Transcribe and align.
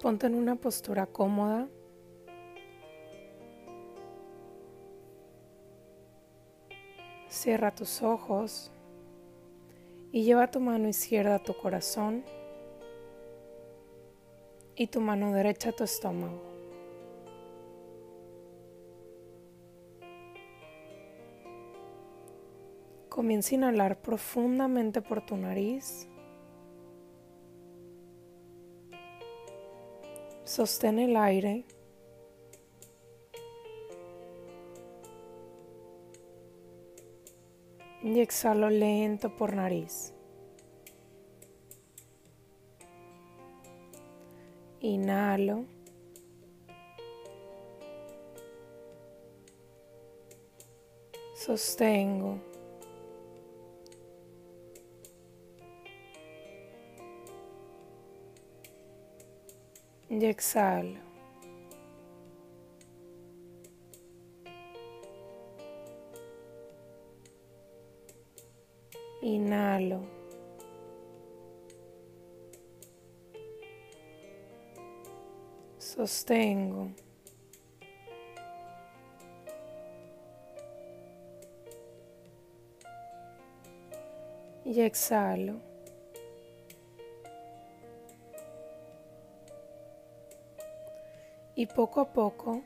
Ponte 0.00 0.28
en 0.28 0.36
una 0.36 0.54
postura 0.54 1.06
cómoda. 1.06 1.68
Cierra 7.28 7.74
tus 7.74 8.02
ojos 8.02 8.70
y 10.12 10.22
lleva 10.22 10.50
tu 10.50 10.60
mano 10.60 10.88
izquierda 10.88 11.36
a 11.36 11.42
tu 11.42 11.52
corazón 11.56 12.24
y 14.76 14.86
tu 14.86 15.00
mano 15.00 15.32
derecha 15.32 15.70
a 15.70 15.72
tu 15.72 15.82
estómago. 15.82 16.42
Comienza 23.08 23.50
a 23.50 23.54
inhalar 23.56 24.00
profundamente 24.00 25.02
por 25.02 25.26
tu 25.26 25.36
nariz. 25.36 26.08
Sostén 30.48 30.98
el 30.98 31.14
aire. 31.14 31.66
Y 38.02 38.20
exhalo 38.20 38.70
lento 38.70 39.36
por 39.36 39.54
nariz. 39.54 40.14
Inhalo. 44.80 45.66
Sostengo. 51.34 52.38
Y 60.10 60.24
exhalo. 60.24 60.98
Inhalo. 69.20 70.00
Sostengo. 75.78 76.90
Y 84.64 84.80
exhalo. 84.80 85.60
Y 91.58 91.66
poco 91.66 92.00
a 92.00 92.12
poco 92.12 92.62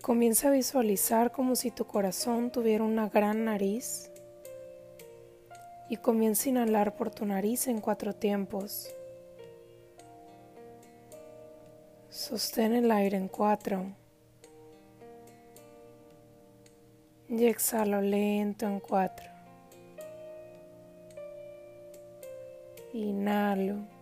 comienza 0.00 0.46
a 0.46 0.50
visualizar 0.52 1.32
como 1.32 1.56
si 1.56 1.72
tu 1.72 1.84
corazón 1.84 2.52
tuviera 2.52 2.84
una 2.84 3.08
gran 3.08 3.46
nariz 3.46 4.12
y 5.88 5.96
comienza 5.96 6.44
a 6.44 6.50
inhalar 6.50 6.94
por 6.94 7.10
tu 7.10 7.26
nariz 7.26 7.66
en 7.66 7.80
cuatro 7.80 8.14
tiempos. 8.14 8.94
Sostén 12.08 12.74
el 12.74 12.88
aire 12.92 13.16
en 13.16 13.26
cuatro. 13.26 13.86
Y 17.28 17.46
exhalo 17.46 18.00
lento 18.00 18.64
en 18.64 18.78
cuatro. 18.78 19.26
Inhalo. 22.92 23.93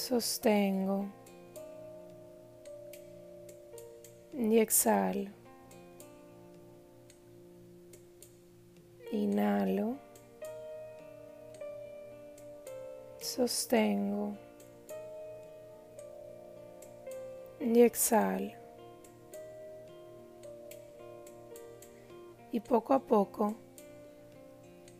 Sostengo 0.00 1.06
y 4.32 4.58
exhalo. 4.58 5.30
Inhalo, 9.12 9.98
sostengo 13.20 14.36
y 17.60 17.82
exhalo. 17.82 18.52
Y 22.52 22.60
poco 22.60 22.94
a 22.94 23.00
poco, 23.00 23.54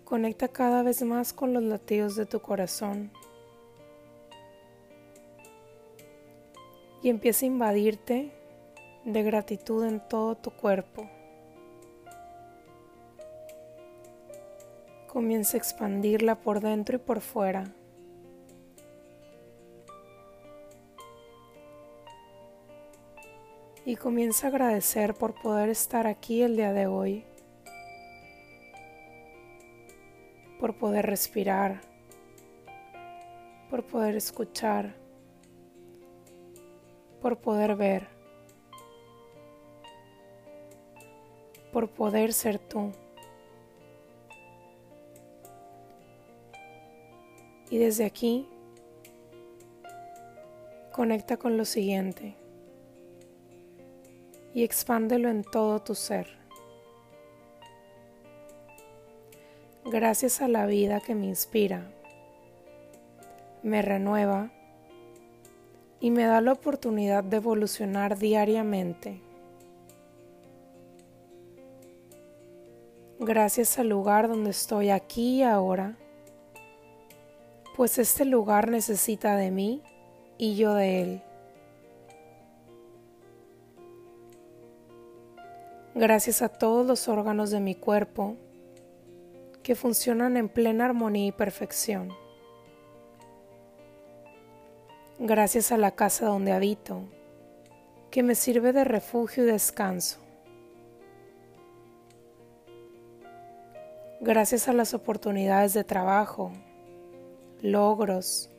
conecta 0.04 0.48
cada 0.48 0.82
vez 0.82 1.02
más 1.02 1.32
con 1.32 1.54
los 1.54 1.62
latidos 1.62 2.16
de 2.16 2.26
tu 2.26 2.40
corazón. 2.40 3.10
Y 7.02 7.08
empieza 7.08 7.46
a 7.46 7.48
invadirte 7.48 8.32
de 9.04 9.22
gratitud 9.22 9.84
en 9.86 10.00
todo 10.00 10.36
tu 10.36 10.50
cuerpo. 10.50 11.08
Comienza 15.08 15.56
a 15.56 15.58
expandirla 15.58 16.36
por 16.36 16.60
dentro 16.60 16.96
y 16.96 16.98
por 16.98 17.20
fuera. 17.20 17.64
Y 23.84 23.96
comienza 23.96 24.46
a 24.46 24.50
agradecer 24.50 25.14
por 25.14 25.34
poder 25.34 25.70
estar 25.70 26.06
aquí 26.06 26.42
el 26.42 26.54
día 26.54 26.72
de 26.72 26.86
hoy, 26.86 27.24
por 30.60 30.76
poder 30.76 31.06
respirar, 31.06 31.80
por 33.70 33.84
poder 33.84 34.14
escuchar 34.16 34.94
por 37.20 37.38
poder 37.38 37.76
ver, 37.76 38.08
por 41.72 41.88
poder 41.88 42.32
ser 42.32 42.58
tú. 42.58 42.92
Y 47.70 47.78
desde 47.78 48.04
aquí, 48.04 48.48
conecta 50.92 51.36
con 51.36 51.56
lo 51.56 51.64
siguiente 51.64 52.34
y 54.52 54.64
expándelo 54.64 55.28
en 55.28 55.44
todo 55.44 55.80
tu 55.80 55.94
ser. 55.94 56.26
Gracias 59.84 60.40
a 60.40 60.48
la 60.48 60.66
vida 60.66 61.00
que 61.00 61.14
me 61.14 61.26
inspira, 61.26 61.90
me 63.62 63.82
renueva 63.82 64.50
y 66.00 66.10
me 66.10 66.24
da 66.24 66.40
la 66.40 66.52
oportunidad 66.52 67.22
de 67.22 67.36
evolucionar 67.36 68.18
diariamente. 68.18 69.20
Gracias 73.18 73.78
al 73.78 73.90
lugar 73.90 74.28
donde 74.28 74.50
estoy 74.50 74.88
aquí 74.88 75.40
y 75.40 75.42
ahora, 75.42 75.98
pues 77.76 77.98
este 77.98 78.24
lugar 78.24 78.70
necesita 78.70 79.36
de 79.36 79.50
mí 79.50 79.82
y 80.38 80.56
yo 80.56 80.72
de 80.72 81.02
él. 81.02 81.22
Gracias 85.94 86.40
a 86.40 86.48
todos 86.48 86.86
los 86.86 87.08
órganos 87.08 87.50
de 87.50 87.60
mi 87.60 87.74
cuerpo 87.74 88.36
que 89.62 89.74
funcionan 89.74 90.38
en 90.38 90.48
plena 90.48 90.86
armonía 90.86 91.26
y 91.26 91.32
perfección 91.32 92.10
gracias 95.22 95.70
a 95.70 95.76
la 95.76 95.90
casa 95.90 96.24
donde 96.24 96.52
habito, 96.52 97.02
que 98.10 98.22
me 98.22 98.34
sirve 98.34 98.72
de 98.72 98.84
refugio 98.84 99.44
y 99.44 99.46
descanso. 99.46 100.18
Gracias 104.22 104.66
a 104.66 104.72
las 104.72 104.94
oportunidades 104.94 105.74
de 105.74 105.84
trabajo, 105.84 106.52
logros, 107.60 108.50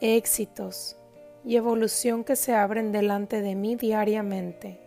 éxitos 0.00 0.96
y 1.44 1.56
evolución 1.56 2.22
que 2.22 2.36
se 2.36 2.54
abren 2.54 2.92
delante 2.92 3.42
de 3.42 3.56
mí 3.56 3.74
diariamente. 3.74 4.78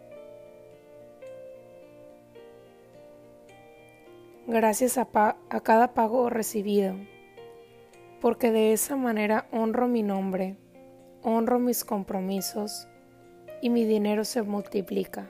Gracias 4.47 4.97
a, 4.97 5.05
cada 5.63 5.93
pago 5.93 6.29
recibido, 6.29 6.95
porque 8.21 8.51
de 8.51 8.71
esa 8.71 8.95
manera 8.95 9.47
honro 9.51 9.89
mi 9.89 10.01
nombre 10.01 10.62
honro 11.23 11.59
mis 11.59 11.83
compromisos 11.83 12.87
y 13.61 13.69
mi 13.69 13.85
dinero 13.85 14.25
se 14.25 14.41
multiplica. 14.41 15.29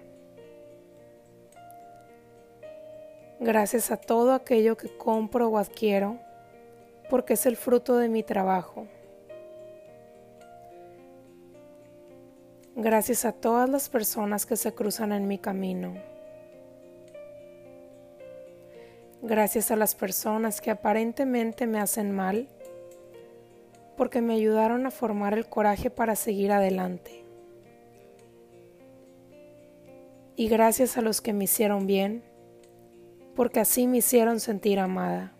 Gracias 3.39 3.91
a 3.91 3.97
todo 3.97 4.33
aquello 4.33 4.77
que 4.77 4.95
compro 4.97 5.49
o 5.49 5.57
adquiero, 5.57 6.17
porque 7.09 7.33
es 7.33 7.45
el 7.45 7.57
fruto 7.57 7.97
de 7.97 8.09
mi 8.09 8.23
trabajo. 8.23 8.87
Gracias 12.75 13.23
a 13.25 13.33
todas 13.33 13.69
las 13.69 13.87
personas 13.89 14.45
que 14.47 14.55
se 14.55 14.73
cruzan 14.73 15.11
en 15.11 15.27
mi 15.27 15.37
camino. 15.37 15.93
Gracias 19.21 19.71
a 19.71 19.75
las 19.75 19.93
personas 19.93 20.59
que 20.59 20.71
aparentemente 20.71 21.67
me 21.67 21.79
hacen 21.79 22.11
mal, 22.11 22.47
porque 23.95 24.21
me 24.21 24.33
ayudaron 24.33 24.85
a 24.85 24.91
formar 24.91 25.33
el 25.33 25.47
coraje 25.47 25.89
para 25.89 26.15
seguir 26.15 26.51
adelante. 26.51 27.25
Y 30.35 30.47
gracias 30.47 30.97
a 30.97 31.01
los 31.01 31.21
que 31.21 31.33
me 31.33 31.43
hicieron 31.43 31.85
bien, 31.85 32.23
porque 33.35 33.59
así 33.59 33.87
me 33.87 33.97
hicieron 33.97 34.39
sentir 34.39 34.79
amada. 34.79 35.33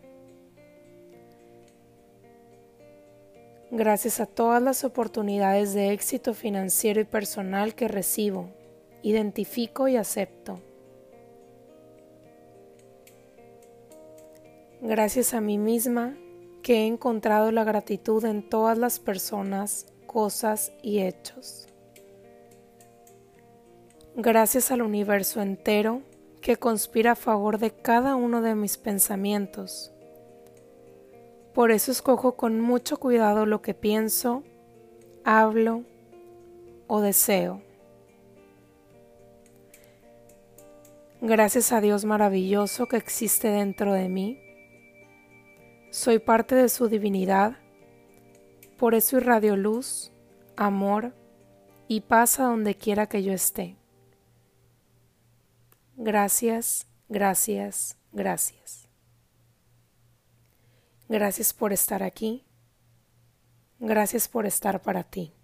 Gracias 3.71 4.19
a 4.19 4.27
todas 4.27 4.61
las 4.61 4.83
oportunidades 4.83 5.73
de 5.73 5.93
éxito 5.93 6.35
financiero 6.35 7.01
y 7.01 7.05
personal 7.05 7.73
que 7.73 7.87
recibo, 7.87 8.51
identifico 9.01 9.87
y 9.87 9.97
acepto. 9.97 10.59
Gracias 14.79 15.33
a 15.33 15.41
mí 15.41 15.57
misma 15.57 16.15
que 16.63 16.75
he 16.75 16.87
encontrado 16.87 17.51
la 17.51 17.65
gratitud 17.65 18.23
en 18.23 18.41
todas 18.41 18.77
las 18.77 18.99
personas, 18.99 19.85
cosas 20.07 20.71
y 20.81 21.01
hechos. 21.01 21.67
Gracias 24.15 24.71
al 24.71 24.81
universo 24.81 25.41
entero 25.41 26.01
que 26.39 26.55
conspira 26.55 27.11
a 27.11 27.15
favor 27.15 27.57
de 27.57 27.71
cada 27.71 28.15
uno 28.15 28.41
de 28.41 28.55
mis 28.55 28.77
pensamientos. 28.77 29.91
Por 31.53 31.71
eso 31.71 31.91
escojo 31.91 32.35
con 32.37 32.61
mucho 32.61 32.97
cuidado 32.97 33.45
lo 33.45 33.61
que 33.61 33.73
pienso, 33.73 34.43
hablo 35.25 35.83
o 36.87 37.01
deseo. 37.01 37.61
Gracias 41.21 41.71
a 41.71 41.81
Dios 41.81 42.05
maravilloso 42.05 42.87
que 42.87 42.97
existe 42.97 43.49
dentro 43.49 43.93
de 43.93 44.09
mí 44.09 44.42
soy 45.93 46.17
parte 46.17 46.55
de 46.55 46.69
su 46.69 46.87
divinidad, 46.87 47.55
por 48.79 48.95
eso 48.95 49.17
irradio 49.17 49.55
luz, 49.55 50.11
amor 50.57 51.15
y 51.87 52.01
paz 52.01 52.39
a 52.39 52.45
donde 52.45 52.75
quiera 52.75 53.05
que 53.05 53.21
yo 53.21 53.31
esté. 53.31 53.77
Gracias, 55.95 56.87
gracias, 57.09 57.95
gracias. 58.11 58.89
Gracias 61.07 61.53
por 61.53 61.71
estar 61.71 62.01
aquí. 62.01 62.43
Gracias 63.77 64.27
por 64.27 64.47
estar 64.47 64.81
para 64.81 65.03
ti. 65.03 65.35